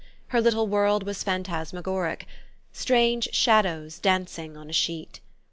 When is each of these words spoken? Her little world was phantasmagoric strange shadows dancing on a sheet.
Her 0.29 0.41
little 0.41 0.65
world 0.65 1.03
was 1.03 1.21
phantasmagoric 1.23 2.25
strange 2.73 3.27
shadows 3.35 3.99
dancing 3.99 4.57
on 4.57 4.67
a 4.67 4.73
sheet. 4.73 5.19